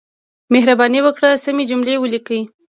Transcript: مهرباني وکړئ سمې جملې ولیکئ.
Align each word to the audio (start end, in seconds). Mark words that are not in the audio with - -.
مهرباني 0.53 0.99
وکړئ 1.05 1.33
سمې 1.45 1.63
جملې 1.69 1.95
ولیکئ. 1.99 2.41